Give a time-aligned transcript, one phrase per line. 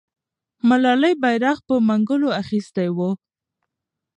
[0.67, 3.09] ملالۍ بیرغ په منګولو اخیستی وو.